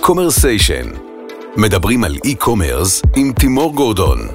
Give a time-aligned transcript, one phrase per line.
[0.00, 0.86] קומרסיישן.
[1.56, 4.28] מדברים על e-commerce עם תימור גורדון.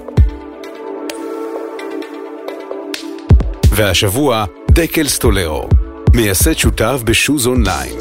[3.69, 5.69] והשבוע, דקל סטולרו,
[6.13, 7.95] מייסד שותף ב Shoes Online.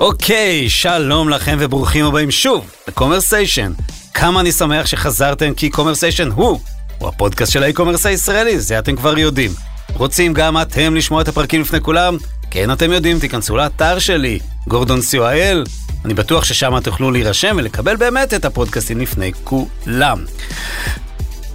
[0.00, 3.72] אוקיי, שלום לכם וברוכים הבאים שוב לקומרסיישן.
[4.14, 6.60] כמה אני שמח שחזרתם כי קומרסיישן הוא,
[6.98, 9.50] הוא הפודקאסט של ה e-commerce הישראלי, זה אתם כבר יודעים.
[9.94, 12.16] רוצים גם אתם לשמוע את הפרקים לפני כולם?
[12.50, 15.68] כן, אתם יודעים, תיכנסו לאתר שלי, גורדון co.il.
[16.04, 20.24] אני בטוח ששם תוכלו להירשם ולקבל באמת את הפודקאסטים לפני כולם.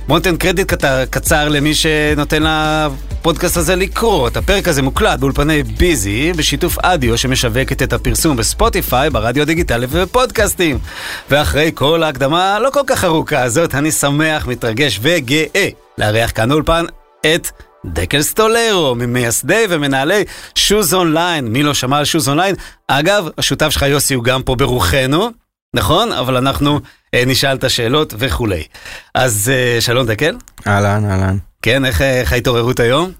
[0.07, 4.37] בוא ניתן קרדיט קטר, קצר למי שנותן לפודקאסט הזה לקרות.
[4.37, 10.79] הפרק הזה מוקלט באולפני ביזי, בשיתוף אדיו שמשווקת את הפרסום בספוטיפיי, ברדיו הדיגיטלי ובפודקאסטים.
[11.29, 16.85] ואחרי כל ההקדמה הלא כל כך ארוכה הזאת, אני שמח, מתרגש וגאה לארח כאן אולפן
[17.21, 17.47] את
[17.93, 20.23] דקל סטולרו, ממייסדי ומנהלי
[20.55, 21.47] שוז אונליין.
[21.47, 22.55] מי לא שמע על שוז אונליין?
[22.87, 25.29] אגב, השותף שלך יוסי הוא גם פה ברוחנו,
[25.75, 26.11] נכון?
[26.11, 26.79] אבל אנחנו
[27.13, 28.63] אה, נשאל את השאלות וכולי.
[29.13, 30.35] אז אה, שלום דקל.
[30.67, 31.37] אהלן, אהלן.
[31.61, 33.11] כן, איך, איך ההתעוררות היום?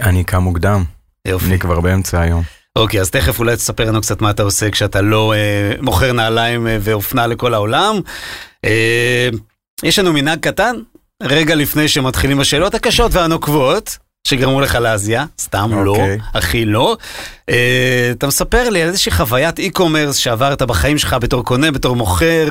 [0.00, 0.84] אני קם מוקדם.
[1.24, 1.46] יופי.
[1.46, 2.42] אני כבר באמצע היום.
[2.76, 6.66] אוקיי, אז תכף אולי תספר לנו קצת מה אתה עושה כשאתה לא אה, מוכר נעליים
[6.66, 8.00] אה, ואופנה לכל העולם.
[8.64, 9.28] אה,
[9.82, 10.76] יש לנו מנהג קטן,
[11.22, 16.18] רגע לפני שמתחילים השאלות הקשות והנוקבות, שגרמו לך להזיע, סתם לא, אוקיי.
[16.34, 16.96] הכי לא.
[17.48, 22.48] אה, אתה מספר לי על איזושהי חוויית אי-קומרס שעברת בחיים שלך בתור קונה, בתור מוכר,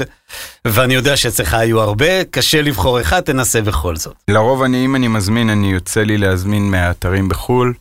[0.65, 4.15] ואני יודע שאצלך היו הרבה, קשה לבחור אחד, תנסה בכל זאת.
[4.27, 7.73] לרוב אני, אם אני מזמין, אני יוצא לי להזמין מהאתרים בחו"ל.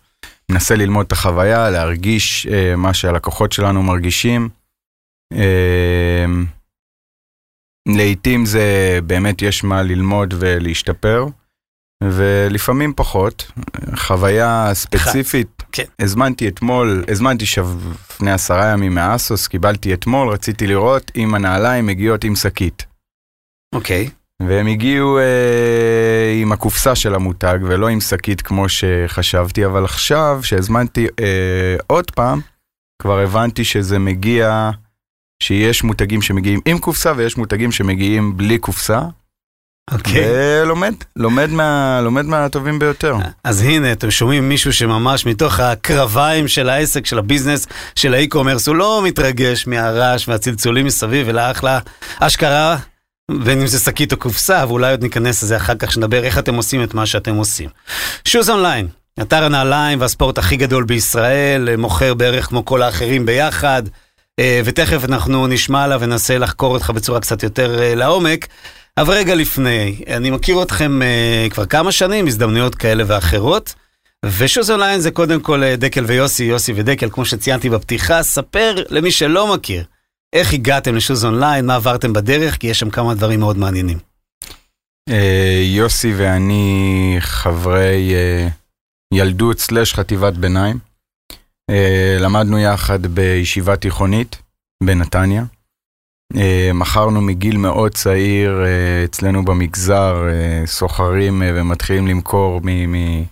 [0.51, 4.49] מנסה ללמוד את החוויה, להרגיש אה, מה שהלקוחות שלנו מרגישים.
[5.33, 6.27] אה,
[7.87, 11.27] לעתים זה באמת יש מה ללמוד ולהשתפר,
[12.03, 13.53] ולפעמים פחות.
[13.97, 15.85] חוויה ספציפית, כן.
[15.99, 17.67] הזמנתי אתמול, הזמנתי שב...
[18.17, 22.87] לפני עשרה ימים מאסוס, קיבלתי אתמול, רציתי לראות אם הנעליים מגיעות עם שקית.
[23.75, 24.11] אוקיי.
[24.43, 31.07] והם הגיעו אה, עם הקופסה של המותג ולא עם שקית כמו שחשבתי, אבל עכשיו שהזמנתי
[31.21, 32.41] אה, עוד פעם,
[33.03, 34.71] כבר הבנתי שזה מגיע,
[35.43, 39.01] שיש מותגים שמגיעים עם קופסה ויש מותגים שמגיעים בלי קופסה.
[39.93, 40.25] אוקיי.
[40.63, 43.17] ולומד, לומד, מה, לומד מהטובים ביותר.
[43.45, 48.77] אז הנה, אתם שומעים מישהו שממש מתוך הקרביים של העסק, של הביזנס, של האי-קומרס, הוא
[48.77, 51.79] לא מתרגש מהרעש והצלצולים מסביב, אלא אחלה
[52.21, 52.77] אשכרה,
[53.31, 56.55] בין אם זה שקית או קופסה, ואולי עוד ניכנס לזה אחר כך, שנדבר איך אתם
[56.55, 57.69] עושים את מה שאתם עושים.
[58.25, 58.89] Shoes Online,
[59.23, 63.83] אתר הנעליים והספורט הכי גדול בישראל, מוכר בערך כמו כל האחרים ביחד,
[64.41, 68.47] ותכף אנחנו נשמע עליו וננסה לחקור אותך בצורה קצת יותר אה, לעומק.
[68.99, 73.75] אבל רגע לפני, אני מכיר אתכם uh, כבר כמה שנים, הזדמנויות כאלה ואחרות.
[74.25, 79.11] ו Shoes Online זה קודם כל דקל ויוסי, יוסי ודקל, כמו שציינתי בפתיחה, ספר למי
[79.11, 79.85] שלא מכיר,
[80.33, 83.99] איך הגעתם ל Shoes Online, מה עברתם בדרך, כי יש שם כמה דברים מאוד מעניינים.
[85.09, 88.49] אה, יוסי ואני חברי אה,
[89.15, 90.86] ילדות סלש חטיבת ביניים.
[91.71, 94.43] אה, למדנו יחד בישיבה תיכונית
[94.83, 95.45] בנתניה.
[96.37, 100.17] אה, מכרנו מגיל מאוד צעיר אה, אצלנו במגזר,
[100.67, 103.25] סוחרים ומתחילים למכור מ, מ,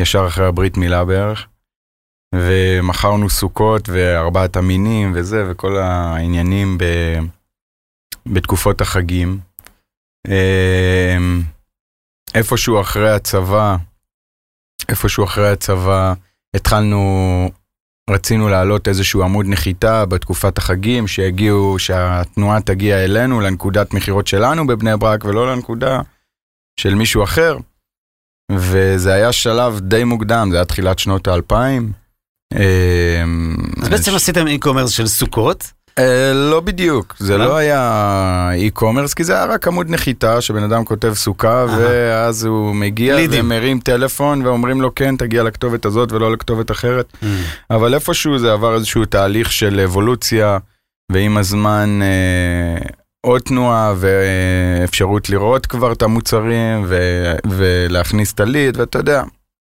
[0.00, 1.46] ישר אחרי הברית מילה בערך.
[2.34, 6.84] ומכרנו סוכות וארבעת המינים וזה, וכל העניינים ב,
[8.26, 9.38] בתקופות החגים.
[12.34, 13.76] איפשהו אחרי הצבא,
[14.88, 16.14] איפשהו אחרי הצבא,
[16.56, 17.50] התחלנו,
[18.10, 24.96] רצינו להעלות איזשהו עמוד נחיתה בתקופת החגים, שיגיעו, שהתנועה תגיע אלינו, לנקודת מכירות שלנו בבני
[24.96, 26.00] ברק, ולא לנקודה
[26.80, 27.56] של מישהו אחר.
[28.52, 31.92] וזה היה שלב די מוקדם, זה היה תחילת שנות האלפיים.
[32.54, 33.24] אה,
[33.82, 35.77] אז בעצם עשיתם אי-קומרס של סוכות, אה,
[36.34, 37.56] לא בדיוק, זה לא?
[37.56, 41.66] היה e-commerce, כי זה היה רק עמוד נחיתה שבן אדם כותב סוכה.
[41.78, 43.16] ואז הוא מגיע.
[43.30, 47.12] ומרים טלפון ואומרים לו כן, תגיע לכתובת הזאת ולא לכתובת אחרת.
[47.22, 47.26] Mm.
[47.70, 50.58] אבל איפשהו זה עבר איזשהו תהליך של אבולוציה,
[51.12, 52.88] ועם הזמן אה,
[53.20, 56.86] עוד תנועה ואפשרות לראות כבר את המוצרים
[57.48, 59.22] ולהכניס את הליד, ואתה יודע,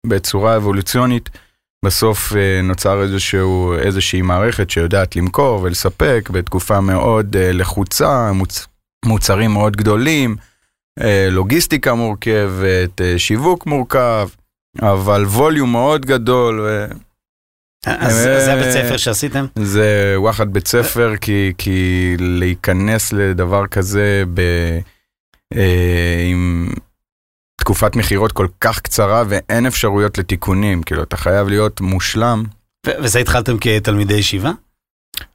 [0.07, 1.31] בצורה אבולוציונית.
[1.85, 8.67] בסוף אה, נוצר איזשהו, איזושהי מערכת שיודעת למכור ולספק בתקופה מאוד אה, לחוצה, מוצ,
[9.05, 10.37] מוצרים מאוד גדולים,
[11.01, 14.29] אה, לוגיסטיקה מורכבת, שיווק מורכב,
[14.81, 16.61] אבל ווליום מאוד גדל.
[16.61, 16.87] ו...
[17.87, 19.47] אז זה הבית ספר שעשיתם?
[19.59, 24.41] זה וואחד בית ספר, כי, כי להיכנס לדבר כזה ב,
[26.31, 26.69] עם
[27.61, 32.45] תקופת מכירות כל כך קצרה ואין אפשרויות לתיקונים, כאילו אתה חייב להיות מושלם.
[32.87, 34.51] ו- וזה התחלתם כתלמידי ישיבה?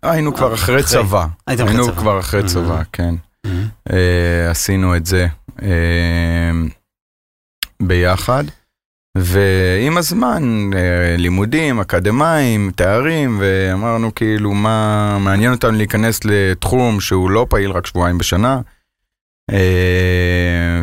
[0.04, 0.84] היינו כבר אחרי אחרי.
[1.04, 1.26] צבא.
[1.48, 1.96] היינו.
[1.96, 2.48] כבר אחרי Mhm.
[2.48, 3.16] צבא, כן.
[3.48, 3.50] Mhm.
[3.94, 5.28] אה, עשינו את זה
[5.62, 6.52] אה,
[7.82, 8.44] ביחד,
[9.18, 17.46] ועם הזמן, אה, לימודים, אקדמאים, תארים, ואמרנו כאילו מה מעניין אותנו להיכנס לתחום שהוא לא
[17.50, 18.60] פעיל רק שבועיים בשנה, אה,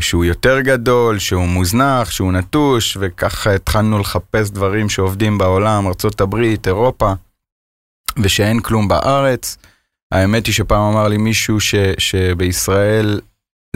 [0.00, 6.34] שהוא יותר גדול, שהוא מוזנח, שהוא נטוש, וככה התחלנו לחפש דברים שעובדים בעולם, ארה"ב,
[6.66, 7.12] אירופה,
[8.22, 9.56] ושאין כלום בארץ.
[10.12, 13.20] האמת היא שפעם אמר לי מישהו ש, שבישראל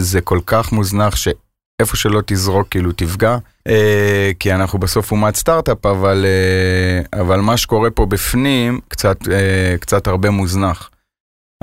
[0.01, 3.37] זה כל כך מוזנח שאיפה שלא תזרוק כאילו תפגע,
[3.69, 9.75] אה, כי אנחנו בסוף אומת סטארט-אפ, אבל, אה, אבל מה שקורה פה בפנים קצת, אה,
[9.81, 10.91] קצת הרבה מוזנח.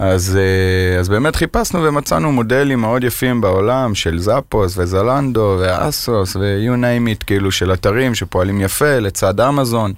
[0.02, 6.76] אז, אה, אז באמת חיפשנו ומצאנו מודלים מאוד יפים בעולם של זאפוס וזלנדו ואסוס ו-you
[6.76, 9.94] name it, כאילו של אתרים שפועלים יפה לצד אמזון.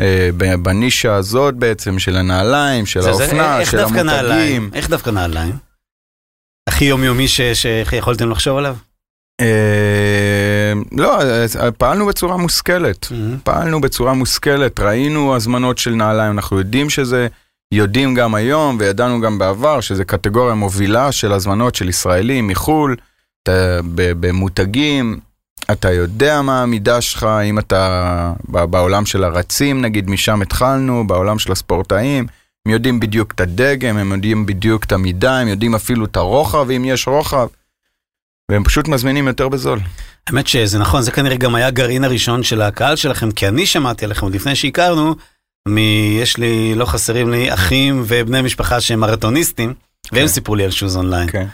[0.00, 0.30] אה,
[0.62, 3.78] בנישה הזאת בעצם של הנעליים, של האופנה, של?
[3.78, 4.70] המותגים.
[4.74, 5.54] איך דווקא נעליים?
[6.68, 8.76] הכי יומיומי שיכולתם לחשוב עליו?
[9.40, 11.18] אה, לא,
[11.78, 13.06] פעלנו בצורה מושכלת.
[13.42, 17.26] פעלנו בצורה מושכלת, ראינו הזמנות של נעליים, אנחנו יודעים שזה,
[17.74, 22.96] יודעים גם היום וידענו גם בעבר שזה קטגוריה מובילה של הזמנות של ישראלים מחו"ל,
[23.42, 25.20] אתה, במותגים,
[25.72, 31.52] אתה יודע מה המידה שלך, אם אתה בעולם של הרצים נגיד, משם התחלנו, בעולם של
[31.52, 32.26] הספורטאים,
[32.66, 36.70] הם יודעים בדיוק את הדגם, הם יודעים בדיוק את המידה, הם יודעים אפילו את הרוחב,
[36.70, 37.46] אם יש רוחב,
[38.50, 39.80] והם פשוט מזמינים יותר בזול.
[40.26, 44.04] האמת שזה נכון, זה כנראה גם היה הגרעין הראשון של הקהל שלכם, כי אני שמעתי
[44.04, 45.14] עליכם עוד לפני שהכרנו.
[46.20, 49.74] יש לי, לא חסרים לי אחים ובני משפחה שהם מרתוניסטים,
[50.12, 50.28] והם כן.
[50.28, 51.30] סיפרו לי על שוז אונליין.
[51.30, 51.46] כן.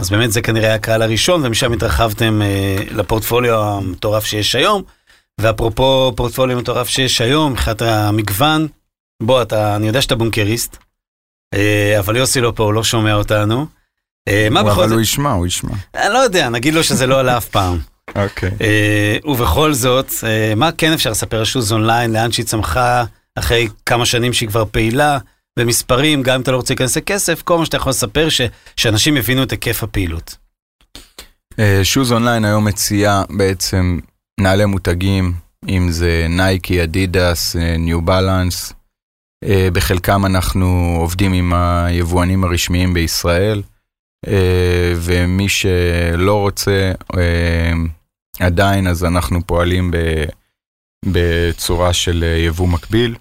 [0.00, 4.82] אז באמת זה כנראה הקהל הראשון, ומשם התרחבתם אה, לפורטפוליו המטורף שיש היום.
[5.40, 8.68] ואפרופו פורטפוליו מטורף שיש היום, מבחינת המגוון,
[9.22, 10.76] בוא, אתה, אני יודע שאתה בונקריסט,
[11.54, 13.66] אה, אבל יוסי לא פה, הוא לא שומע אותנו.
[14.28, 14.94] אה, מה בכל אבל זאת?
[14.94, 15.72] הוא ישמע, הוא ישמע.
[15.94, 17.78] אני לא יודע, נגיד לו שזה לא עלה אף פעם.
[18.16, 18.50] אוקיי.
[18.60, 23.04] אה, ובכל זאת, אה, מה כן אפשר לספר על שוז אונליין, לאן שהיא צמחה
[23.38, 25.18] אחרי כמה שנים שהיא כבר פעילה,
[25.58, 28.40] במספרים, גם אם אתה לא רוצה להיכנס לכסף, כל מה שאתה יכול לספר, ש-
[28.76, 30.36] שאנשים יבינו את היקף הפעילות.
[31.82, 33.98] שוז אונליין היום מציעה בעצם
[34.40, 35.32] נעלי מותגים,
[35.68, 38.72] אם זה נייקי, אדידס, ניו בלנס.
[39.72, 43.62] בחלקם אנחנו עובדים עם היבואנים הרשמיים בישראל,
[44.26, 47.72] אה, ומי שלא רוצה אה,
[48.40, 49.90] עדיין, אז אנחנו פועלים
[51.04, 53.16] בצורה של אה, יבוא מקביל.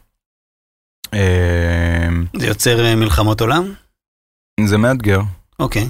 [1.14, 2.08] אה,
[2.40, 3.74] זה יוצר אה, מלחמות עולם?
[4.66, 5.22] זה מאתגר.
[5.60, 5.90] אוקיי.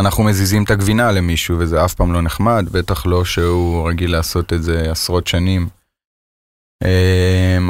[0.00, 4.52] אנחנו מזיזים את הגבינה למישהו וזה אף פעם לא נחמד, בטח לא שהוא רגיל לעשות
[4.52, 5.68] את זה עשרות שנים.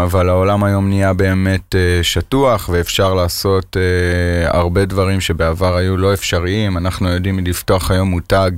[0.03, 3.77] אבל העולם היום נהיה באמת שטוח ואפשר לעשות
[4.47, 6.79] הרבה דברים שבעבר היו לא אפשריים.
[6.79, 8.51] אנחנו יודעים לפתוח היום מותג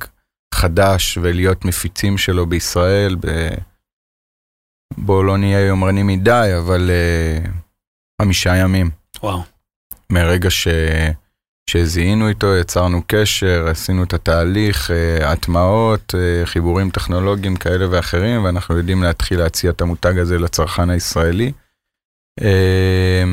[0.63, 3.17] חדש ולהיות מפיצים שלו בישראל.
[3.21, 3.49] ב...
[4.97, 7.51] בואו לא נהיה יומרנים מדי, אבל אה,
[8.23, 8.91] חמישה ימים.
[9.23, 9.43] וואו.
[10.11, 10.69] מרגע ש...
[11.71, 18.77] שזיהינו איתו, יצרנו קשר, עשינו את התהליך, אה, הטמעות, אה, חיבורים טכנולוגיים כאלה ואחרים, ואנחנו
[18.77, 21.53] יודעים להתחיל להציע את המותג הזה לצרכן הישראלי.
[22.43, 23.25] אה,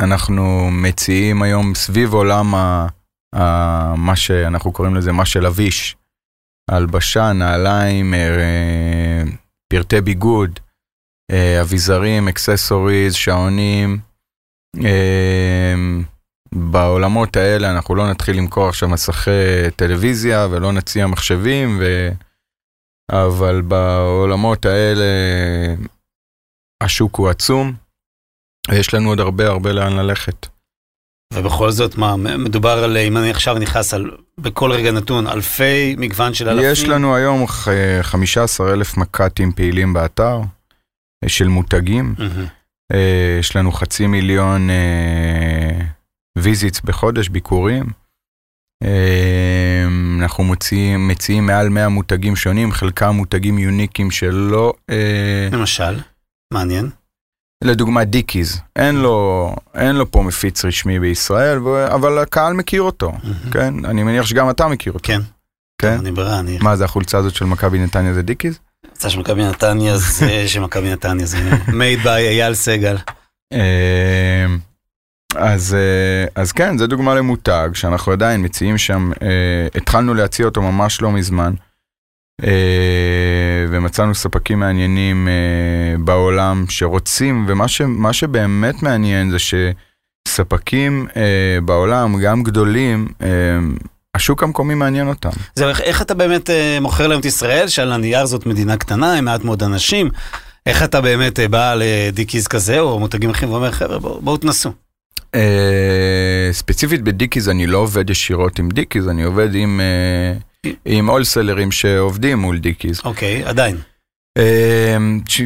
[0.00, 2.86] אנחנו מציעים היום סביב עולם ה...
[3.36, 3.94] ה...
[3.96, 5.96] מה שאנחנו קוראים לזה מה שלביש,
[6.70, 9.22] הלבשה, נעליים, אה,
[9.68, 10.60] פרטי ביגוד,
[11.30, 13.98] אה, אביזרים, אקססוריז, שעונים.
[14.84, 15.74] אה,
[16.54, 22.08] בעולמות האלה אנחנו לא נתחיל למכור עכשיו מסכי טלוויזיה ולא נציע מחשבים, ו...
[23.12, 25.04] אבל בעולמות האלה
[26.82, 27.72] השוק הוא עצום,
[28.70, 30.53] ויש לנו עוד הרבה הרבה לאן ללכת.
[31.34, 36.34] ובכל זאת, מה, מדובר על, אם אני עכשיו נכנס על, בכל רגע נתון, אלפי מגוון
[36.34, 36.70] של אלפים?
[36.72, 37.68] יש לנו היום ח-
[38.02, 40.40] 15 אלף מק"טים פעילים באתר
[41.24, 42.14] אה, של מותגים.
[42.92, 44.68] אה, יש לנו חצי מיליון
[46.38, 47.84] visits בחודש, ביקורים.
[48.84, 49.84] אה,
[50.18, 54.72] אנחנו מוציאים, מציעים מעל 100 מותגים שונים, חלקם מותגים יוניקים שלא...
[54.90, 56.00] אה, למשל,
[56.52, 56.90] מעניין.
[57.64, 63.12] לדוגמה דיקיז, אין לו, אין לו פה מפיץ רשמי בישראל, ו- אבל הקהל מכיר אותו,
[63.12, 63.50] מהמם.
[63.50, 63.84] כן?
[63.84, 65.04] אני מניח שגם אתה מכיר אותו.
[65.06, 65.20] כן.
[65.78, 65.98] כן?
[65.98, 66.58] אני ברירה, אני...
[66.60, 68.58] מה זה החולצה הזאת של מכבי נתניה זה דיקיז?
[68.92, 72.96] יצא שמכבי נתניה זה שמכבי נתניה זה made by אייל סגל.
[73.52, 74.46] אה,
[75.36, 80.62] אז, אה, אז כן, זה דוגמה למותג שאנחנו עדיין מציעים שם, אה, התחלנו להציע אותו
[80.62, 81.52] ממש לא מזמן.
[82.44, 83.53] אה,
[83.84, 89.36] ומצאנו ספקים מעניינים אה, בעולם שרוצים, ומה ש, שבאמת מעניין זה
[90.28, 93.28] שספקים אה, בעולם, גם גדולים, אה,
[94.14, 95.30] השוק המקומי מעניין אותם.
[95.54, 99.14] זהו, איך, איך אתה באמת אה, מוכר להם את ישראל, שעל הנייר זאת מדינה קטנה,
[99.14, 100.10] עם מעט מאוד אנשים,
[100.66, 104.38] איך אתה באמת אה, בא ל Dickies כזה, או מותגים אחרים, ואומר, חבר'ה, בואו בוא
[104.38, 104.72] תנסו.
[105.34, 110.38] אה, ספציפית ב Dickies אני לא עובד ישירות עם Dickies, אני עובד עם, אה,
[110.84, 113.00] עם wholesalerים שעובדים מול Dickies.
[113.04, 113.76] אוקיי, עדיין.
[115.28, 115.42] ש-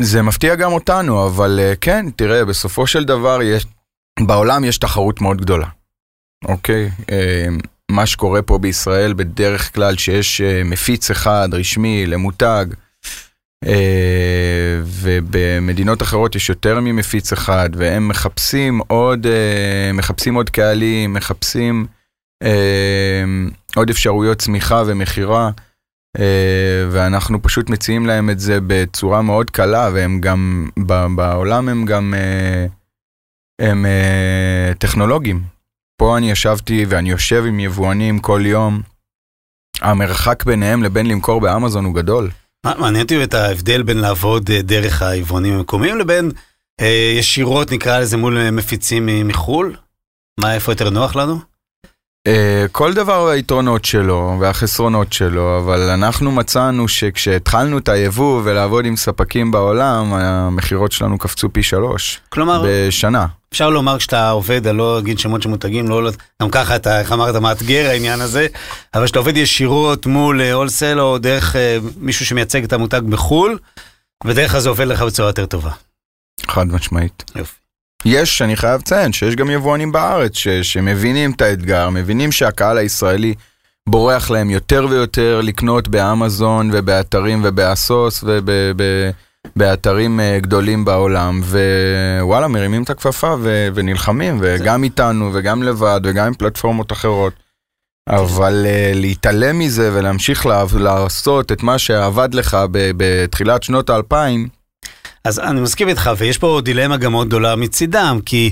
[0.00, 3.66] זה מפתיע גם אותנו, אבל אה, כן, תראה, בסופו של דבר יש,
[4.20, 5.66] בעולם יש תחרות מאוד גדולה,
[6.44, 6.90] אוקיי?
[7.12, 7.46] אה,
[7.90, 12.66] מה שקורה פה בישראל בדרך כלל שיש אה, מפיץ אחד רשמי למותג,
[13.66, 19.26] אה, ובמדינות אחרות יש יותר ממפיץ אחד, והם מחפשים עוד,
[19.94, 21.86] מחפשים עוד קהלים, מחפשים
[22.42, 23.24] אה,
[23.76, 25.50] עוד אפשרויות צמיחה ומכירה.
[26.18, 30.68] אה, ואנחנו פשוט מציעים להם את זה בצורה מאוד קלה, והם גם,
[31.16, 32.66] בעולם הם גם, אה,
[33.60, 35.42] הם אה, טכנולוגים.
[35.96, 38.82] פה אני ישבתי ואני יושב עם יבואנים כל יום,
[39.80, 42.30] המרחק ביניהם לבין למכור באמזון הוא גדול.
[42.66, 46.30] מעניין אותי את ההבדל בין לעבוד דרך היבואנים המקומיים לבין
[47.18, 49.76] ישירות, נקרא לזה, מול מפיצים מחו"ל?
[50.40, 51.53] מה, איפה יותר נוח לנו?
[52.26, 58.96] אה, כל דבר והיתרונות שלו והחסרונות שלו, אבל אנחנו מצאנו שכשהתחלנו את היבוא ולעבוד עם
[58.96, 63.26] ספקים בעולם, המכירות שלנו קפצו פי שלוש כלומר, בשנה.
[63.52, 66.10] אפשר לומר כשאתה עובד, אני לא אגיד שמות של מותגים, לא,
[66.42, 68.46] גם ככה אתה, איך אמרת, מאתגר העניין הזה,
[68.94, 73.58] אבל כשאתה עובד ישירות מול הולסל או דרך אה, מישהו שמייצג את המותג בחו"ל,
[74.24, 75.70] בדרך כלל זה עובד לך בצורה יותר טובה.
[76.46, 77.24] חד משמעית.
[77.36, 77.63] יופי.
[78.04, 83.34] יש, אני חייב לציין, שיש גם יבואנים בארץ ש, שמבינים את האתגר, מבינים שהקהל הישראלי
[83.88, 88.24] בורח להם יותר ויותר לקנות באמזון ובאתרים ובאסוס
[89.56, 91.40] ובאתרים אה, גדולים בעולם,
[92.20, 97.32] ווואלה, מרימים את הכפפה ו, ונלחמים, וגם איתנו וגם לבד וגם עם פלטפורמות אחרות.
[98.08, 104.48] אבל uh, להתעלם מזה ולהמשיך לה, לעשות את מה שעבד לך בתחילת שנות האלפיים,
[105.24, 108.50] אז אני מסכים איתך, ויש פה דילמה גם מאוד גדולה מצידם, כי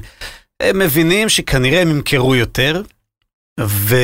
[0.63, 2.83] הם מבינים שכנראה הם ימכרו יותר,
[3.61, 3.97] ו...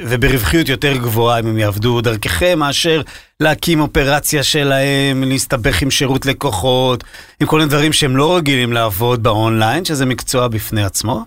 [0.00, 3.02] וברווחיות יותר גבוהה אם הם יעבדו דרככם, מאשר
[3.40, 7.04] להקים אופרציה שלהם, להסתבך עם שירות לקוחות,
[7.40, 11.24] עם כל מיני דברים שהם לא רגילים לעבוד באונליין, שזה מקצוע בפני עצמו.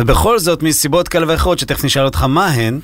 [0.00, 2.80] ובכל זאת, מסיבות כאלה ואחרות, שתכף נשאל אותך מה הן,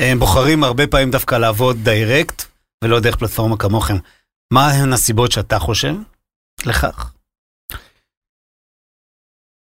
[0.00, 2.44] הם בוחרים הרבה פעמים דווקא לעבוד דיירקט,
[2.84, 3.96] ולא דרך פלטפורמה כמוכם.
[4.52, 5.94] מה הן הסיבות שאתה חושב
[6.66, 7.12] לכך?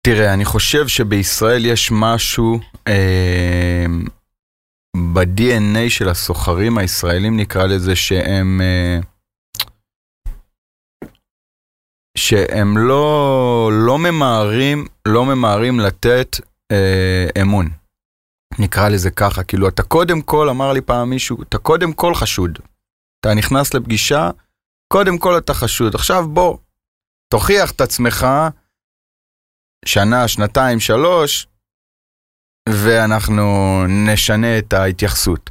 [0.06, 3.86] תראה, אני חושב שבישראל יש משהו אה,
[4.96, 8.60] ב-DNA של הסוחרים הישראלים, נקרא לזה, שהם...
[8.60, 8.98] אה,
[12.18, 16.36] שהם לא, לא ממהרים, לא ממהרים לתת
[16.72, 17.68] אה, אמון.
[18.58, 22.58] נקרא לזה ככה, כאילו אתה קודם כל, אמר לי פעם מישהו, אתה קודם כל חשוד.
[23.20, 24.30] אתה נכנס לפגישה,
[24.92, 25.94] קודם כל אתה חשוד.
[25.94, 26.58] עכשיו בוא,
[27.28, 28.26] תוכיח את עצמך,
[29.84, 31.46] שנה, שנתיים, שלוש,
[32.68, 33.44] ואנחנו
[33.88, 35.50] נשנה את ההתייחסות.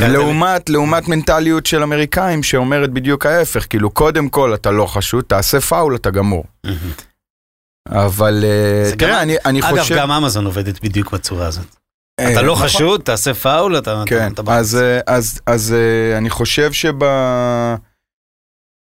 [0.00, 5.60] לעומת, לעומת מנטליות של אמריקאים שאומרת בדיוק ההפך, כאילו קודם כל אתה לא חשוד, תעשה
[5.60, 6.44] פאול, אתה גמור.
[7.88, 9.96] אבל אה, תראה, גם- אני, אני אגב, חושב...
[9.96, 11.76] גם אמזון עובדת בדיוק בצורה הזאת.
[12.20, 12.66] אה, אתה לא נכון.
[12.66, 14.02] חשוד, תעשה פאול, אתה...
[14.06, 16.94] כן, אתה- אתה- אז, אה, אז, אז אה, אני חושב שב...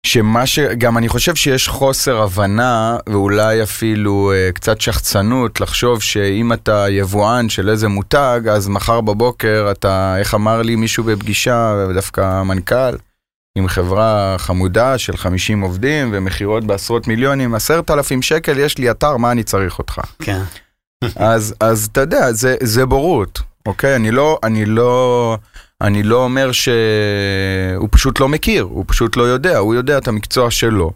[0.07, 0.59] שמה ש...
[0.59, 7.49] גם אני חושב שיש חוסר הבנה ואולי אפילו אה, קצת שחצנות לחשוב שאם אתה יבואן
[7.49, 12.97] של איזה מותג, אז מחר בבוקר אתה, איך אמר לי מישהו בפגישה, דווקא המנכ"ל,
[13.59, 19.17] עם חברה חמודה של 50 עובדים ומכירות בעשרות מיליונים, עשרת אלפים שקל, יש לי אתר,
[19.17, 20.01] מה אני צריך אותך?
[20.23, 20.43] כן.
[21.17, 23.97] אז, אז אתה יודע, זה, זה בורות, אוקיי?
[23.97, 25.37] אני לא, אני לא,
[25.81, 30.51] אני לא אומר שהוא פשוט לא מכיר, הוא פשוט לא יודע, הוא יודע את המקצוע
[30.51, 30.91] שלו.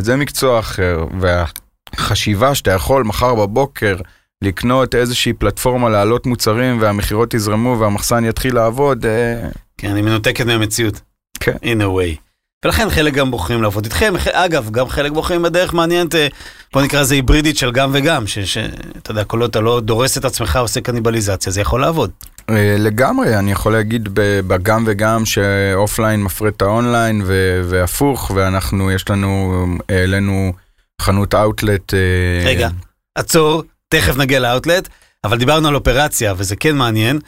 [0.00, 3.96] וזה מקצוע אחר, והחשיבה שאתה יכול מחר בבוקר
[4.44, 11.00] לקנות איזושהי פלטפורמה להעלות מוצרים והמכירות יזרמו והמחסן יתחיל לעבוד, אה, כן, היא מנותקת מהמציאות.
[11.40, 11.56] כן.
[11.62, 12.20] in a way.
[12.64, 16.26] ולכן חלק גם בוחרים לעבוד איתכם, אגב, גם חלק בוחרים בדרך מעניינת, אה,
[16.72, 20.24] בוא נקרא לזה היברידית של גם וגם, שאתה יודע, כל עוד אתה לא דורס את
[20.24, 22.10] עצמך, עושה קניבליזציה, זה יכול לעבוד.
[22.50, 24.08] אה, לגמרי, אני יכול להגיד
[24.46, 27.22] בגם וגם שאופליין מפרה את האונליין
[27.64, 30.52] והפוך, ואנחנו, יש לנו, העלינו
[31.00, 31.94] חנות אאוטלט.
[31.94, 32.68] אה, רגע,
[33.14, 34.88] עצור, תכף נגיע לאאוטלט,
[35.24, 37.18] אבל דיברנו על אופרציה, וזה כן מעניין.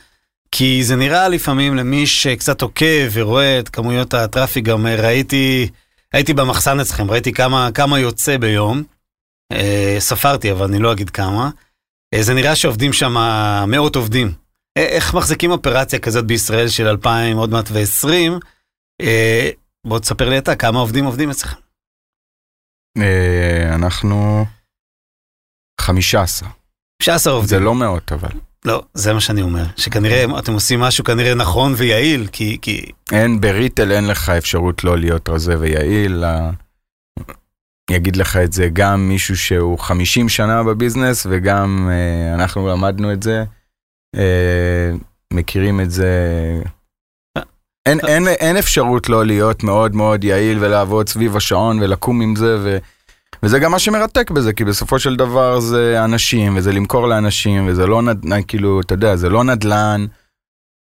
[0.52, 5.69] כי זה נראה לפעמים למי שקצת עוקב ורואה את כמויות ה traffic, גם ראיתי,
[6.12, 8.83] הייתי במחסן אצלכם, ראיתי כמה, כמה יוצא ביום.
[9.52, 11.50] אה, ספרתי, אבל אני לא אגיד כמה.
[12.21, 13.17] זה נראה שעובדים שם
[13.67, 14.42] מאות עובדים.
[14.79, 18.09] אה, איך מחזיקים אופרציה כזאת בישראל של 2000, עוד מעט ו-20?
[19.00, 19.50] אה,
[19.87, 21.57] בוא תספר לי אתה, כמה עובדים עובדים אצלכם?
[22.99, 24.45] אה, אנחנו
[25.81, 26.49] 15.
[27.02, 27.49] 15 עובדים.
[27.49, 28.29] זה לא מאות אבל.
[28.64, 29.64] לא, זה מה שאני אומר.
[29.76, 32.59] שכנראה אתם עושים משהו כנראה נכון ויעיל, כי...
[32.62, 32.91] כי...
[33.12, 36.25] אין, בריטל אין לך אפשרות לא להיות רזה ויעיל.
[36.25, 36.50] ה-
[37.91, 43.23] יגיד לך את זה גם מישהו שהוא 50 שנה בביזנס וגם אה, אנחנו למדנו את
[43.23, 43.45] זה.
[44.16, 44.90] אה,
[45.33, 46.09] מכירים את זה.
[47.87, 52.57] אין, אין, אין אפשרות לא להיות מאוד מאוד יעיל ולעבוד סביב השעון ולקום עם זה
[52.61, 52.78] ו,
[53.42, 57.87] וזה גם מה שמרתק בזה כי בסופו של דבר זה אנשים וזה למכור לאנשים וזה
[57.87, 60.07] לא נדל"ן כאילו אתה יודע זה לא נדל"ן.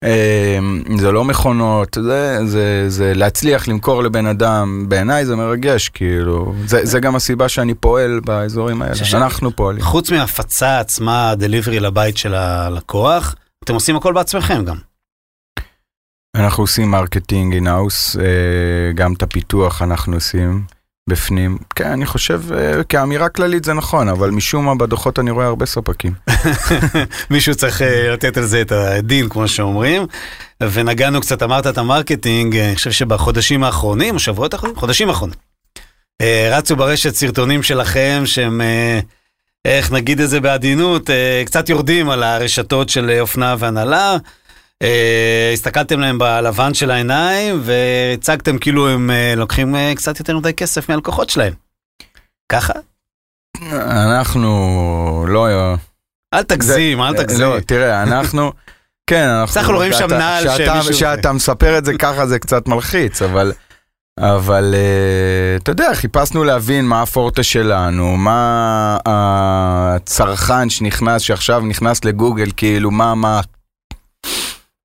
[0.04, 0.58] אה,
[0.98, 6.86] זה לא מכונות, זה, זה, זה להצליח למכור לבן אדם, בעיניי זה מרגש, כאילו, זה,
[6.86, 9.82] זה גם הסיבה שאני פועל באזורים האלה, אנחנו פועלים.
[9.82, 14.76] חוץ מההפצה עצמה, ה delivery לבית של הלקוח, אתם עושים הכל בעצמכם גם.
[16.36, 18.16] אנחנו עושים marketing in-house,
[18.94, 20.64] גם את הפיתוח אנחנו עושים
[21.08, 21.58] בפנים.
[21.74, 25.66] כן, אני חושב, אה, כאמירה כללית זה נכון, אבל משום מה בדוחות אני רואה הרבה
[25.66, 26.12] ספקים.
[27.30, 30.06] מישהו צריך אה, לתת על זה את הדין, כמו שאומרים.
[30.62, 35.08] ונגענו קצת, אמרת את ה marketing, אה, אני חושב שבחודשים האחרונים, או שבועות האחרונים, חודשים
[35.08, 35.36] האחרונים.
[36.50, 38.60] רצו ברשת סרטונים שלכם שהם,
[39.64, 41.10] איך נגיד את זה בעדינות,
[41.46, 44.16] קצת יורדים על הרשתות של אופנה והנעלה.
[44.82, 50.52] אה, הסתכלתם להם בלבן של העיניים והצגתם כאילו הם אה, לוקחים אה, קצת יותר מדי
[50.54, 51.52] כסף מהלקוחות שלהם.
[52.52, 52.72] ככה?
[53.86, 54.54] אנחנו
[55.28, 55.46] לא...
[56.34, 57.40] אל תגזים, אל זה- תגזים.
[57.46, 58.52] לא, תראה, אנחנו...
[59.10, 59.46] כן, אנחנו...
[59.52, 63.52] בסך הכל רואים שם נעל שמישהו- שאתה מספר את זה ככה זה קצת מלחיץ, אבל...
[64.20, 72.50] אבל אה, אתה יודע, חיפשנו להבין מה הפורטה שלנו, מה הצרכן שנכנס, שעכשיו נכנס לגוגל,
[72.56, 73.40] כאילו, מה, מה,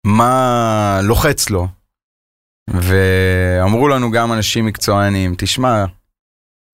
[0.08, 1.68] מה לוחץ לו.
[2.70, 5.86] ואמרו לנו גם אנשים מקצוענים, תשמע,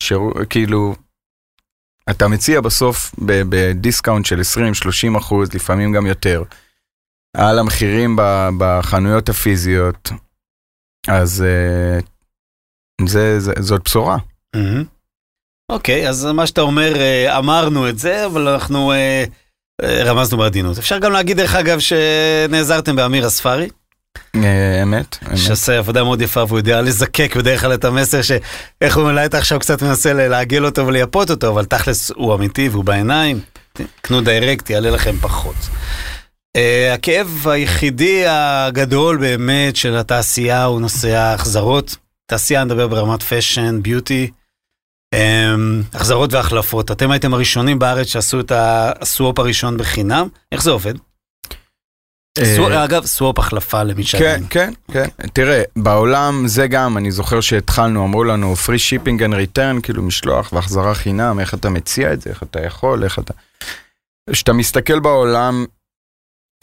[0.04, 0.96] שירו, כאילו,
[2.10, 3.16] אתה מציע בסוף
[3.50, 4.40] בדיסקאונט של
[5.14, 6.44] 20-30 אחוז, לפעמים גם יותר,
[7.38, 8.16] על המחירים
[8.60, 10.10] בחנויות הפיזיות,
[11.08, 12.00] אז אה,
[13.08, 14.18] זה, זה, זאת בשורה.
[14.56, 14.84] מהמם.
[15.72, 19.24] אוקיי, אז מה שאתה אומר, אה, אמרנו את זה, אבל אנחנו אה,
[19.84, 20.78] רמזנו בעדינות.
[20.78, 23.70] אפשר גם להגיד, דרך אגב, שנעזרתם באמיר אספרי,
[24.36, 25.38] אה, אמת, אמת.
[25.38, 29.38] שעושה עבודה מאוד יפה והוא יודע לזקק בדרך כלל את המסר שאיך הוא אולי אתה
[29.38, 33.40] עכשיו קצת מנסה לעגל אותו ולייפות אותו, אבל תכלס הוא אמיתי והוא בעיניים.
[34.02, 35.56] קנו direct, יעלה לכם פחות.
[36.58, 41.96] אה, הכאב היחידי הגדול באמת של התעשייה הוא נושא ההחזרות.
[42.26, 44.32] תעשייה, נדבר ברמת fashion, beauty,
[45.94, 46.92] החזרות והחלפות.
[46.92, 50.28] אתם הייתם הראשונים בארץ שעשו את ה swap הראשון בחינם.
[50.52, 50.94] איך זה עובד?
[52.38, 54.46] אה, אגב, swap החלפה למי כן, שעדיין.
[54.50, 55.08] כן, כן.
[55.34, 60.54] תראה, בעולם זה גם, אני זוכר שהתחלנו, אמרו לנו free shipping and return, כאילו משלוח
[60.54, 63.34] והחזרה חינם, איך אתה מציע את זה, איך אתה יכול, איך אתה...
[64.32, 65.66] כשאתה מסתכל בעולם,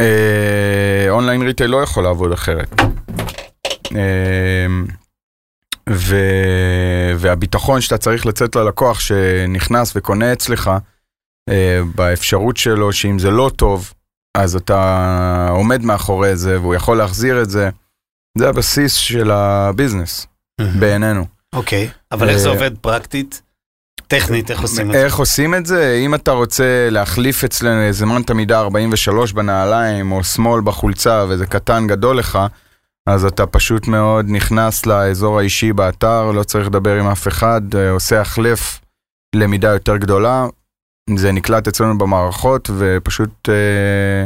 [0.00, 2.74] אה, online retail לא יכול לעבוד אחרת.
[5.90, 6.16] ו...
[7.18, 10.70] והביטחון שאתה צריך לצאת ללקוח שנכנס וקונה אצלך,
[11.48, 13.92] אה, באפשרות שלו שאם זה לא טוב,
[14.36, 17.70] אז אתה עומד מאחורי זה והוא יכול להחזיר את זה.
[18.38, 20.26] זה הבסיס של הביזנס.
[20.80, 21.26] בעינינו.
[21.54, 23.42] אוקיי, אבל איך זה אה, עובד פרקטית?
[24.08, 25.04] טכנית, איך עושים את זה?
[25.04, 26.00] איך עושים את זה?
[26.04, 31.86] אם אתה רוצה להחליף אצלנו איזה מנטה מידה 43 בנעליים או שמאל בחולצה וזה קטן
[31.86, 32.38] גדול לך,
[33.06, 37.90] אז אתה פשוט מאוד נכנס לאזור האישי באתר, לא צריך לדבר עם אף אחד, אה,
[37.90, 38.80] עושה החלף
[39.34, 40.46] למידה יותר גדולה,
[41.16, 44.24] זה נקלט אצלנו במערכות ופשוט אה,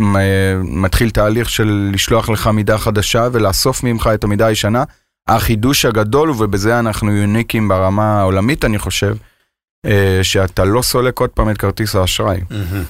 [0.00, 4.84] מ- מתחיל תהליך של לשלוח לך מידה חדשה ולאסוף ממך את המידה הישנה.
[5.28, 9.16] החידוש הגדול, ובזה אנחנו יוניקים ברמה העולמית, אני חושב,
[9.86, 12.84] אה, שאתה לא סולק עוד פעם את כרטיס האשראי, מהמם.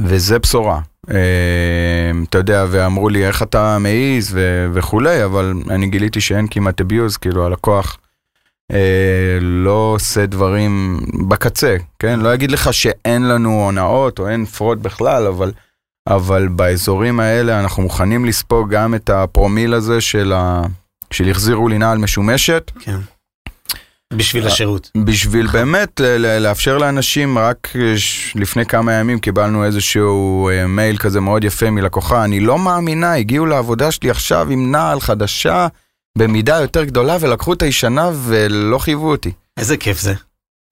[0.00, 0.80] וזה בשורה.
[1.10, 6.80] אה, אתה יודע, ואמרו לי, איך אתה מעז ו- וכולי, אבל אני גיליתי שאין כמעט
[6.80, 7.98] abuse, כאילו הלקוח
[8.72, 12.20] אה, לא עושה דברים בקצה, כן?
[12.20, 15.52] לא אגיד לך שאין לנו הונאות או אין fraud בכלל, אבל...
[16.08, 20.62] אבל באזורים האלה אנחנו מוכנים לספוג גם את הפרומיל הזה של ה...
[21.10, 22.98] של החזירו לי נעל משומשת, כן.
[24.12, 24.90] בשביל השירות.
[25.04, 30.96] בשביל באמת ל- ל- לאפשר לאנשים, רק ש- לפני כמה ימים קיבלנו איזשהו אה, מייל
[30.96, 35.66] כזה מאוד יפה מלקוחה, אני לא מאמינה, הגיעו לעבודה שלי עכשיו עם נעל חדשה
[36.18, 39.32] במידה יותר גדולה ולקחו את הישנה ולא חייבו אותי.
[39.56, 40.14] איזה כיף זה.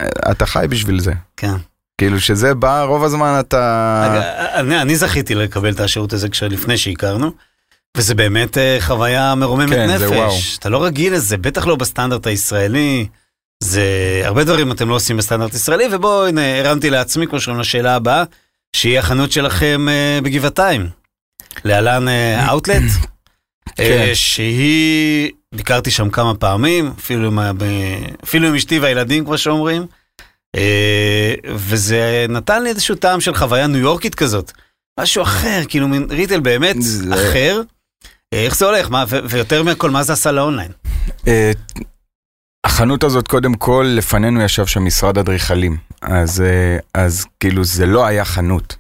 [0.03, 1.13] אה, אתה חי בשביל זה.
[1.37, 1.55] כן.
[1.99, 4.03] כאילו שזה בא, רוב הזמן אתה...
[4.07, 4.23] אגב,
[4.67, 7.31] אני, אני זכיתי לקבל את השירות הזה כשלפני שהכרנו,
[7.97, 10.57] וזה באמת אה, חוויה מרוממת כן, נפש.
[10.59, 13.07] אתה לא רגיל לזה, בטח לא בסטנדרט הישראלי.
[13.63, 13.85] זה
[14.25, 18.25] הרבה דברים אתם לא עושים בסטנדרט ישראלי, ובואו, הנה, הרמתי לעצמי, כמו שאומרים לשאלה הבאה,
[18.77, 20.89] שהיא החנות שלכם אה, בגבעתיים.
[21.65, 22.83] להלן אה, אאוטלט,
[23.77, 24.11] כן.
[24.15, 27.39] שהיא, ביקרתי שם כמה פעמים, אפילו עם,
[28.25, 29.87] אפילו עם אשתי והילדים, כמו שאומרים.
[30.57, 34.53] אה, וזה נתן לי איזשהו טעם של חוויה ניו יורקית כזאת.
[35.01, 37.61] משהו אחר, כאילו מין ריטל באמת זה- אחר.
[38.35, 38.91] אה, איך זה הולך?
[38.91, 40.71] מה, ויותר מהכל, מה זה עשה לאונליין?
[42.67, 45.77] החנות הזאת, קודם כל, לפנינו ישב שם משרד אדריכלים.
[46.03, 48.77] אז, אה, אז כאילו זה לא היה חנות.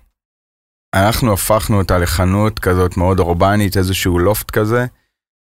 [0.94, 4.87] אנחנו הפכנו אותה לחנות כזאת מאוד אורבנית, איזשהו לופט כזה.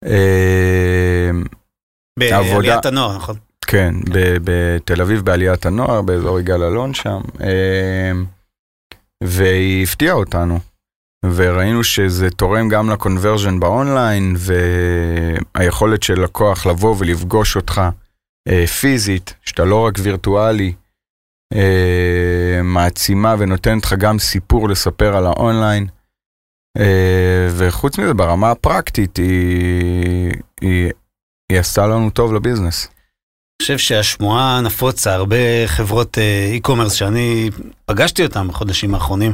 [0.06, 1.30] אה,
[2.20, 3.36] בעליית הנוער, נכון?
[3.66, 3.94] כן,
[4.44, 8.12] בתל אביב בעליית הנוער, באזור יגאל אלון שם, אה,
[9.24, 10.60] והיא הפתיעה אותנו.
[11.26, 14.36] וראינו שזה תורם גם לקונברז'ן באונליין,
[15.56, 17.82] והיכולת של לקוח לבוא ולפגוש אותך
[18.82, 20.74] פיזית, שאתה לא רק וירטואלי,
[21.54, 25.88] אה, מעצימה ונותנת לך גם סיפור לספר על האונליין.
[26.78, 30.32] אה, וחוץ מזה, ברמה הפרקטית, היא,
[30.62, 30.92] היא,
[31.52, 32.88] היא עשתה לנו טוב ל business.
[32.88, 37.50] אני חושב שהשמועה נפוצה, הרבה חברות אה, e-commerce שאני
[37.86, 39.34] פגשתי אותם בחודשים האחרונים,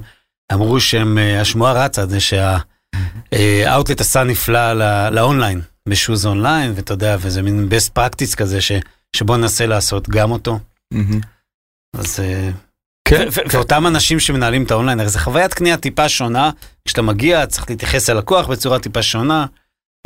[0.53, 4.73] אמרו שהם, אה, השמועה רצה, זה שהאוטלט עשה נפלא
[5.09, 8.71] ל online, ב Shoes Online, ואתה יודע, וזה מין best practice כזה, ש,
[9.15, 10.59] שבוא ננסה לעשות גם אותו.
[11.95, 12.19] אז...
[12.19, 12.49] אה,
[13.07, 16.49] כן, ואותם אנשים שמנהלים את האונליין, הרי זו חוויית קנייה טיפה שונה,
[16.85, 19.45] כשאתה מגיע צריך להתייחס ללקוח בצורה טיפה שונה.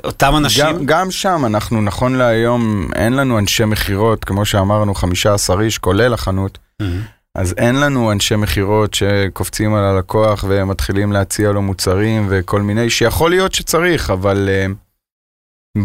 [0.03, 5.61] אותם אנשים, גם, גם שם אנחנו נכון להיום אין לנו אנשי מכירות כמו שאמרנו 15
[5.61, 7.01] איש כולל החנות מהמם.
[7.35, 13.29] אז אין לנו אנשי מכירות שקופצים על הלקוח ומתחילים להציע לו מוצרים וכל מיני שיכול
[13.29, 14.73] להיות שצריך אבל uh,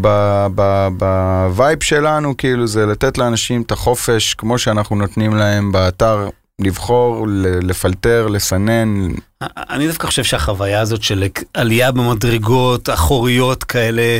[0.00, 6.28] ב vibe שלנו כאילו זה לתת לאנשים את החופש כמו שאנחנו נותנים להם באתר
[6.60, 7.26] לבחור
[7.62, 9.08] לפלטר לסנן
[9.56, 11.24] אני דווקא חושב שהחוויה הזאת של
[11.54, 14.18] עלייה במדרגות אחוריות כאלה,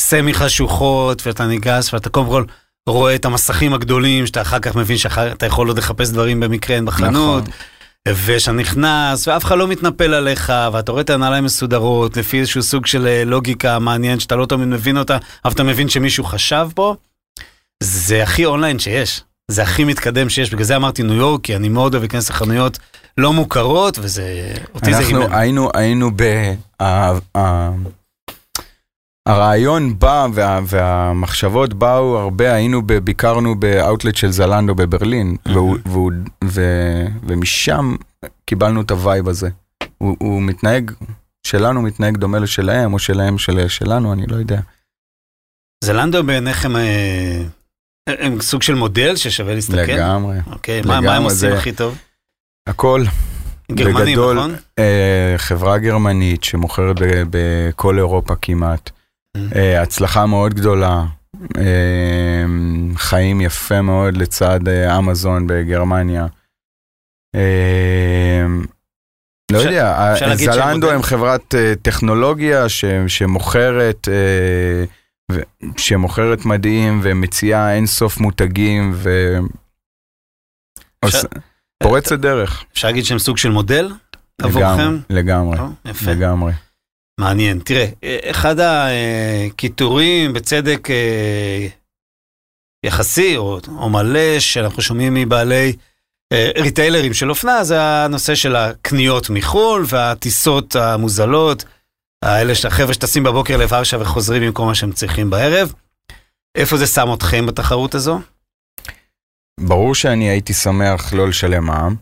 [0.00, 2.44] סמי חשוכות, ואתה ניגש ואתה קודם כל
[2.88, 6.84] רואה את המסכים הגדולים, שאתה אחר כך מבין שאתה יכול עוד לחפש דברים במקרה אין
[6.84, 7.52] בחנות, נכון.
[8.08, 12.86] ושאתה נכנס ואף אחד לא מתנפל עליך, ואתה רואה את הנעליים מסודרות לפי איזשהו סוג
[12.86, 16.94] של אה, לוגיקה מעניין שאתה לא תמיד מבין אותה, אבל אתה מבין שמישהו חשב פה,
[17.82, 19.22] זה הכי אונליין שיש.
[19.50, 22.78] זה הכי מתקדם שיש, בגלל זה אמרתי ניו יורק, כי אני מאוד אוהב להיכנס לחנויות
[23.18, 24.52] לא מוכרות, וזה...
[24.74, 25.34] אותי זה אנחנו רימם.
[25.34, 26.54] היינו, היינו ב...
[29.28, 35.36] הרעיון בא וה, והמחשבות באו הרבה, היינו, ב, ביקרנו באאוטלט של זלנדו בברלין,
[36.44, 36.62] ו,
[37.22, 37.94] ומשם
[38.46, 39.48] קיבלנו את הווייב הזה.
[39.98, 40.90] הוא, הוא מתנהג,
[41.46, 44.60] שלנו מתנהג דומה לשלהם, או שלהם של, שלנו, אני לא יודע.
[45.84, 47.42] זלנדו בעיניכם אה,
[48.08, 49.76] הם סוג של מודל ששווה להסתכל?
[49.76, 50.36] לגמרי.
[50.52, 51.98] אוקיי, מה, מה הם עושים זה- הכי טוב?
[52.68, 53.02] הכל.
[53.72, 54.54] גרמנים, בגדול, נכון?
[54.78, 56.96] אה, חברה גרמנית שמוכרת
[57.30, 58.90] בכל אירופה כמעט.
[59.56, 61.04] אה, הצלחה מאוד גדולה.
[61.58, 62.44] אה,
[62.96, 66.26] חיים יפה מאוד לצד אה, אמזון בגרמניה.
[69.52, 70.90] לא יודע, זלנדו.
[70.90, 72.68] הם חברת טכנולוגיה
[73.06, 74.08] שמוכרת,
[75.76, 79.36] שמוכרת מדהים ומציעה אינסוף מותגים ו...
[81.04, 81.24] אפשר- עוש-
[81.82, 82.64] פורצת דרך.
[82.72, 83.92] אפשר להגיד שהם סוג של מודל
[84.42, 84.98] עבורכם?
[85.10, 85.58] לגמרי?
[85.84, 86.52] יפה, לגמרי.
[87.20, 87.58] מעניין.
[87.58, 91.66] תראה, אה, אחד הקיטורים, בצדק אה,
[92.86, 95.72] יחסי או, או מלא, שאנחנו שומעים מבעלי
[96.32, 101.64] אה, ריטיילרים של אופנה, זה הנושא של הקניות מחו"ל והטיסות המוזלות,
[102.24, 105.72] האלה של החבר'ה שטסים בבוקר לוורשה וחוזרים כל מה שהם צריכים בערב.
[106.54, 108.20] איפה זה שם אתכם בתחרות הזו?
[109.60, 111.96] ברור שאני הייתי שמח לא לשלם מע"מ,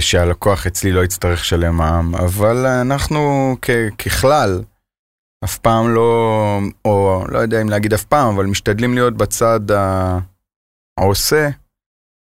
[0.00, 4.62] שהלקוח אצלי לא יצטרך לשלם מע"מ, אבל אנחנו כ- ככלל,
[5.44, 9.60] אף פעם לא, או לא יודע אם להגיד אף פעם, אבל משתדלים להיות בצד
[10.98, 11.48] העושה,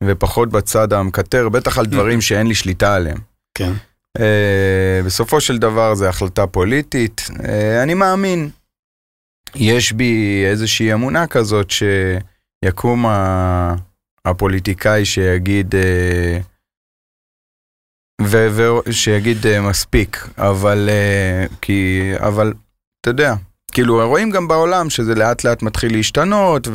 [0.03, 3.17] ופחות בצד המקטר, בטח על דברים שאין לי שליטה עליהם.
[3.57, 3.71] כן.
[4.19, 7.21] אה, בסופו של דבר זו החלטה פוליטית.
[7.47, 8.49] אה, אני מאמין.
[9.55, 11.71] יש בי איזושהי אמונה כזאת
[12.65, 13.75] יקום ה-
[14.25, 16.39] הפוליטיקאי שיגיד, אה,
[18.21, 22.53] ו- ו- שיגיד אה, מספיק, אבל, אה, כי, אבל
[23.01, 23.33] אתה יודע,
[23.71, 26.67] כאילו רואים גם בעולם שזה לאט לאט מתחיל להשתנות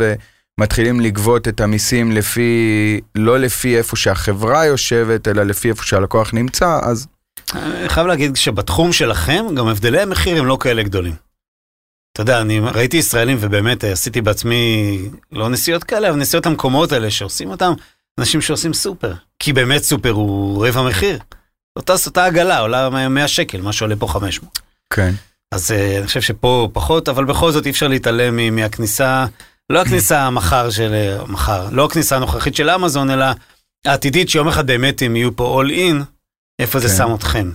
[0.59, 6.79] ומתחילים לגבות את המיסים לפי, לא לפי איפה שהחברה יושבת, אלא לפי איפה שהלקוח נמצא,
[6.83, 7.07] אז
[7.55, 11.15] אני חייב להגיד שבתחום שלכם, גם הבדלי המחיר הם לא כאלה גדולים.
[12.13, 14.99] אתה יודע, אני ראיתי ישראלים ובאמת אה, עשיתי בעצמי,
[15.33, 17.73] לא נסיעות כאלה, אבל נסיעות למקומות האלה שעושים אותם,
[18.19, 19.15] אנשים שעושים סופר.
[19.39, 21.19] כי באמת סופר הוא רבע מחיר.
[21.77, 24.59] אותה, אותה עגלה עולה 100 שקל, מה שעולה פה 500.
[24.93, 25.15] כן.
[25.55, 29.27] אז אה, אני חושב שפה פחות, אבל בכל זאת אי אפשר להתעלם מהכניסה,
[29.71, 33.27] לא הכניסה המחר של, אה, מחר, לא הכניסה הנוכחית של אמזון, אלא
[33.87, 36.05] העתידית שיום אחד באמת הם יהיו פה all in,
[36.59, 36.95] איפה זה כן.
[36.95, 37.51] שם אתכם?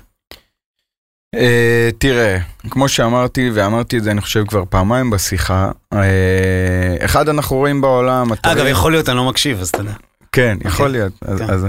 [1.35, 2.37] Uh, תראה,
[2.69, 5.97] כמו שאמרתי, ואמרתי את זה אני חושב כבר פעמיים בשיחה, uh,
[7.05, 9.93] אחד אנחנו רואים בעולם, אגב, יכול להיות, אני לא מקשיב, אז אתה יודע.
[10.35, 10.99] כן, יכול אוקיי.
[10.99, 11.13] להיות.
[11.21, 11.49] אז, כן.
[11.49, 11.67] אז,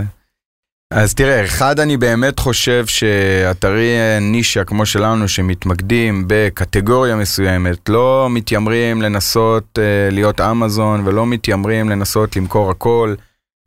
[0.92, 8.28] אז תראה, אחד, אני באמת חושב שאתרי אה, נישה כמו שלנו, שמתמקדים בקטגוריה מסוימת, לא
[8.30, 13.14] מתיימרים לנסות אה, להיות אמזון, ולא מתיימרים לנסות למכור הכל,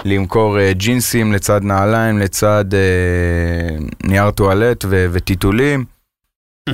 [0.06, 5.86] למכור אה, ג'ינסים לצד נעליים, לצד אה, נייר טואלט ו- וטיטולים.
[6.70, 6.74] אה,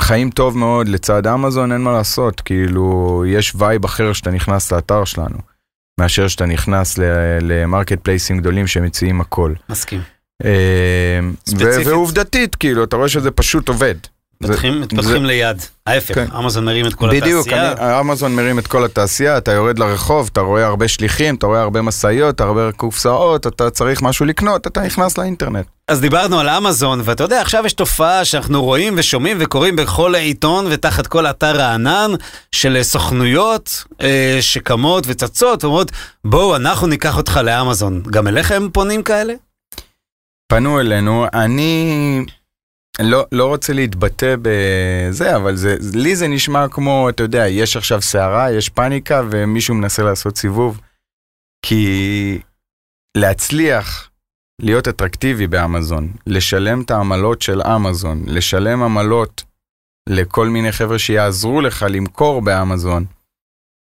[0.00, 5.04] חיים טוב מאוד לצד אמזון, אין מה לעשות, כאילו, יש vibe אחר שאתה נכנס לאתר
[5.04, 5.51] שלנו,
[6.00, 6.98] מאשר שאתה נכנס
[7.40, 9.52] למרקט פלייסים גדולים שמציעים הכל.
[9.68, 10.00] מסכים.
[10.44, 11.20] אה,
[11.84, 13.94] ועובדתית, כאילו, אתה רואה שזה פשוט עובד.
[14.42, 15.62] זה- מתפתחים, מתפתחים ליד.
[15.86, 16.26] ההפך, כן.
[16.38, 17.72] אמזון מרים את כל בדיוק, התעשייה.
[17.72, 21.60] אני- אמזון מרים את כל התעשייה, אתה יורד לרחוב, אתה רואה הרבה שליחים, אתה רואה
[21.62, 25.66] הרבה משאיות, הרבה קופסאות, אתה צריך משהו לקנות, אתה נכנס לאינטרנט.
[25.88, 30.66] אז דיברנו על אמזון, ואתה יודע, עכשיו יש תופעה שאנחנו רואים ושומעים וקוראים בכל עיתון
[30.70, 32.10] ותחת כל אתר הענן
[32.52, 35.92] של סוכנויות אה, שקמות וצצות ואומרות,
[36.24, 38.02] בואו, אנחנו ניקח אותך לאמזון.
[38.10, 39.34] גם אליכם פונים כאלה?
[40.48, 42.24] פנו אלינו, אני
[43.00, 48.02] לא, לא רוצה להתבטא בזה, אבל זה, לי זה נשמע כמו, אתה יודע, יש עכשיו
[48.02, 50.80] סערה, יש פאניקה ומישהו מנסה לעשות סיבוב.
[51.66, 52.38] כי
[53.16, 54.10] להצליח
[54.62, 59.42] להיות אטרקטיבי באמזון, לשלם את העמלות של אמזון, לשלם עמלות
[60.08, 63.04] לכל מיני חבר'ה שיעזרו לך למכור באמזון,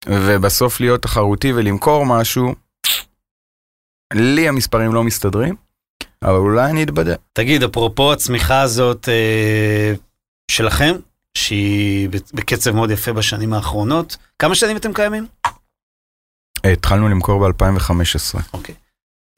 [0.08, 2.56] ובסוף להיות תחרותי ולמכור משהו,
[4.14, 5.56] לי המספרים לא מסתדרים.
[6.24, 7.16] אבל אולי אני אתבדה.
[7.34, 9.94] תגיד, אפרופו הצמיחה הזאת אה,
[10.52, 10.96] שלכם,
[11.38, 15.28] שהיא בקצב מאוד יפה בשנים האחרונות, כמה שנים אתם קיימים?
[16.64, 18.40] התחלנו למכור ב-2015.
[18.54, 18.76] אוקיי.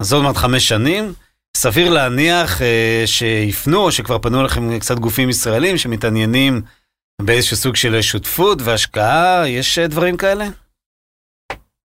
[0.02, 1.14] אז עוד מעט חמש שנים.
[1.58, 6.62] סביר להניח אה, שיפנו, או שכבר פנו אליכם קצת גופים ישראלים שמתעניינים
[7.22, 10.46] באיזשהו סוג של שותפות והשקעה, יש אה, דברים כאלה?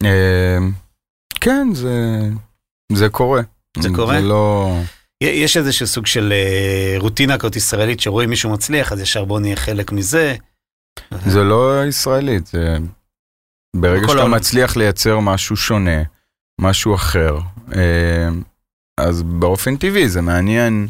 [0.03, 0.57] אה,
[1.41, 2.19] כן, זה,
[2.91, 3.41] זה קורה.
[3.77, 4.21] זה קורה?
[4.21, 4.73] זה לא...
[5.21, 9.55] יש איזשהו סוג של אה, רוטינה כזאת ישראלית שרואים מישהו מצליח, אז ישר בוא נהיה
[9.55, 10.35] חלק מזה.
[11.25, 12.77] זה לא ישראלית, זה...
[13.75, 14.35] ברגע שאתה העולם.
[14.35, 16.01] מצליח לייצר משהו שונה,
[16.61, 17.37] משהו אחר,
[17.75, 18.29] אה,
[18.97, 20.87] אז באופן טבעי זה מעניין,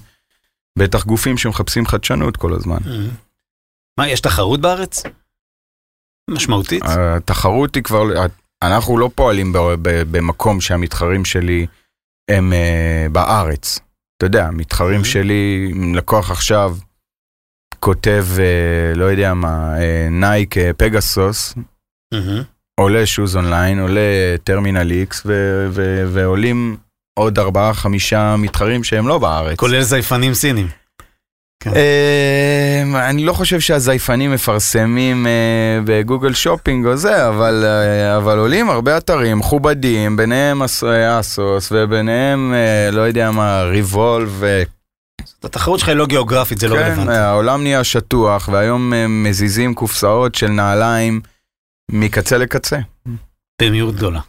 [0.80, 2.78] בטח גופים שמחפשים חדשנות כל הזמן.
[2.78, 3.12] Mhm.
[4.00, 5.04] מה, יש תחרות בארץ?
[6.30, 6.84] משמעותית?
[6.86, 8.04] התחרות היא כבר,
[8.64, 11.66] אנחנו לא פועלים במקום שהמתחרים שלי
[12.30, 13.80] הם אה, בארץ.
[14.18, 15.06] אתה יודע, המתחרים Mhm.
[15.06, 16.76] שלי, לקוח עכשיו
[17.80, 18.46] כותב, אה,
[18.96, 19.74] לא יודע מה,
[20.12, 21.54] Nike אה, Pegasus,
[22.14, 22.44] Mhm.
[22.80, 24.02] עולה Shoes Online, עולה
[24.44, 25.26] Terminal X,
[26.08, 26.78] ועולים
[27.20, 29.58] עוד ארבעה, חמישה מתחרים שהם לא בארץ.
[29.60, 30.68] כולל זייפנים סינים.
[31.68, 35.32] אה, אני לא חושב שהזייפנים מפרסמים אה,
[35.86, 40.84] בגוגל שופינג או זה, אבל, אה, אבל עולים הרבה אתרים מכובדים, ביניהם אס-
[41.20, 44.44] אסוס וביניהם, אה, לא יודע מה, ריבולב.
[44.44, 44.64] אה,
[45.44, 47.12] התחרות שלך היא לא גיאוגרפית, זה לא כן, רלוונטי.
[47.12, 51.22] אה, העולם נהיה שטוח, והיום אה, מזיזים קופסאות של נעליים
[51.92, 52.78] מקצה לקצה,
[53.62, 54.20] במהירות גדולה.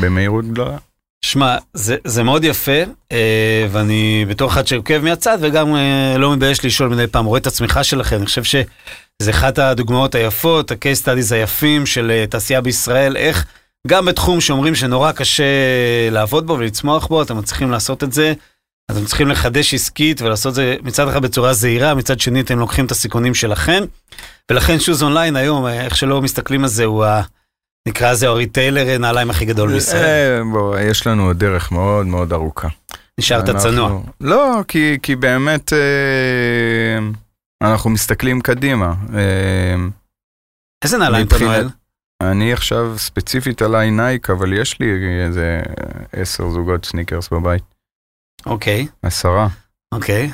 [0.00, 0.76] במהירות גדולה.
[1.24, 2.82] שמע, זה, זה מאוד יפה,
[3.12, 7.46] אה, ואני בתור אחד שעוקב מהצד וגם אה, לא מתבייש לשאול מדי פעם, רואה את
[7.46, 13.16] הצמיחה שלכם, אני חושב שזה אחת הדוגמאות היפות, ה-case studies היפים של אה, תעשייה בישראל,
[13.16, 13.46] איך
[13.86, 15.44] גם בתחום שאומרים שנורא קשה
[16.10, 18.32] לעבוד בו ולצמוח בו, אתם מצליחים לעשות את זה.
[18.90, 22.86] אתם צריכים לחדש עסקית ולעשות את זה מצד אחד בצורה זהירה, מצד שני אתם לוקחים
[22.86, 23.82] את הסיכונים שלכם.
[24.50, 27.22] ולכן Shoes Online היום, אה, איך שלא מסתכלים על זה, הוא ה...
[27.88, 30.38] נקרא לזה ה retailer נעליים הכי גדול בישראל.
[30.38, 32.68] אה, בוא, יש לנו עוד דרך מאוד מאוד ארוכה.
[33.18, 34.00] נשארת צנוע.
[34.20, 36.98] לא, כי, כי באמת אה,
[37.62, 38.94] אנחנו מסתכלים קדימה.
[39.14, 39.74] אה,
[40.84, 41.70] איזה נעליים אתה נועל?
[42.22, 44.86] אני עכשיו ספציפית עליי Nike, אבל יש לי
[45.26, 45.60] איזה
[46.12, 47.62] עשר זוגות סניקרס בבית.
[48.46, 49.48] אוקיי, עשרה.
[49.94, 50.30] אוקיי.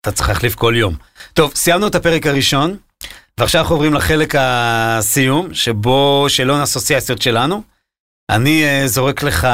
[0.00, 0.94] אתה צריך להחליף כל יום.
[1.34, 2.76] טוב, סיימנו את הפרק הראשון,
[3.40, 7.62] ועכשיו אנחנו עוברים לחלק הסיום, שבו שאלון אסוציאציות שלנו.
[8.30, 9.48] אני uh, זורק לך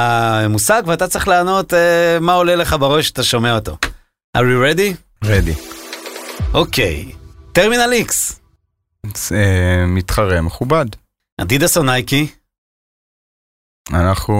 [0.48, 1.76] מושג, ואתה צריך לענות uh,
[2.20, 3.76] מה עולה לך בראש כשאתה שומע אותו.
[4.36, 4.96] are you ready?
[5.24, 5.54] רדי.
[6.54, 7.12] אוקיי.
[7.52, 8.40] טרמינל איקס.
[9.32, 10.86] אה, מתחרה מכובד.
[11.40, 12.26] אדידס או נייקי?
[13.92, 14.34] אנחנו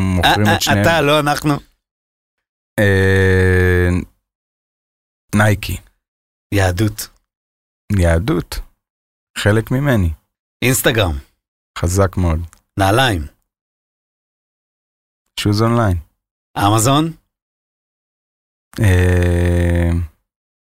[0.00, 0.82] מוכרים את שניהם.
[0.82, 1.56] אתה, לא אנחנו.
[5.34, 5.76] Nike.
[6.54, 7.08] יהדות.
[7.98, 8.65] יהדות.
[9.38, 10.10] חלק ממני.
[10.62, 11.16] אינסטגרם.
[11.78, 12.38] חזק מאוד.
[12.78, 13.22] נעליים.
[15.40, 15.96] Shoes Online.
[16.58, 17.12] אמזון.
[18.80, 19.90] אה,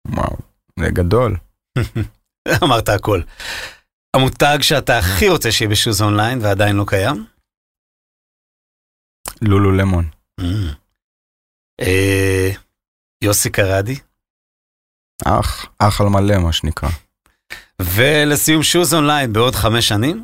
[0.07, 0.37] וואו,
[0.79, 1.37] זה גדול.
[2.63, 3.21] אמרת הכל.
[4.15, 7.25] המותג שאתה הכי רוצה שיהיה ב Shoes Online ועדיין לא קיים?
[9.41, 10.09] לולו למון.
[10.41, 10.43] Mm.
[11.81, 12.49] אה,
[13.23, 13.95] יוסי קרדי.
[15.25, 16.89] אח, אח על מלא מה שנקרא.
[17.85, 20.23] ולסיום שוז אונליין בעוד חמש שנים?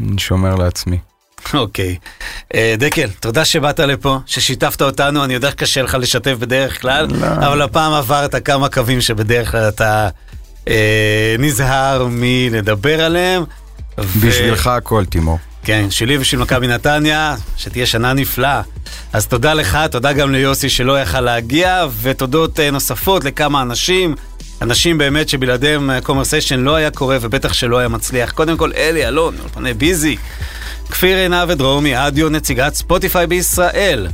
[0.00, 0.98] אני שומר לעצמי.
[1.54, 1.96] אוקיי.
[2.54, 7.26] אה, דקל, תודה שבאת לפה, ששיתפת אותנו, אני יודע שקשה לך לשתף בדרך כלל, לא.
[7.26, 10.08] אבל הפעם עברת כמה קווים שבדרך כלל אתה
[10.68, 13.44] אה, נזהר מלדבר עליהם.
[14.00, 15.38] ו- בשבילך הכל, תימור.
[15.64, 18.62] כן, שלי ושל מכבי נתניה, שתהיה שנה נפלאה.
[19.12, 24.14] אז תודה לך, תודה גם ליוסי שלא יכל להגיע, ותודות אה, נוספות לכמה אנשים,
[24.62, 28.32] אנשים באמת שבלעדיהם קומרסיישן לא היה קורה, ובטח שלא היה מצליח.
[28.32, 30.16] קודם כל, אלי, אלון, אולפני ביזי,
[30.90, 34.08] כפיר עינב ודרומי, אדיו, נציגת ספוטיפיי בישראל.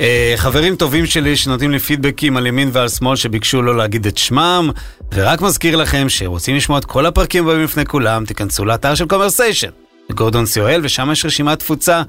[0.00, 4.18] אה, חברים טובים שלי שנותנים לי פידבקים על ימין ועל שמאל שביקשו לא להגיד את
[4.18, 4.70] שמם,
[5.14, 9.68] ורק מזכיר לכם שרוצים לשמוע את כל הפרקים הבאים לפני כולם, תיכנסו לאתר של קומרסיישן,
[10.12, 12.02] גורדון סיואל, ושם יש רשימת תפוצה.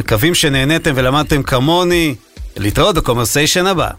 [0.00, 2.14] מקווים שנהניתם ולמדתם כמוני.
[2.56, 3.90] להתראות בקומרסיישן הבא.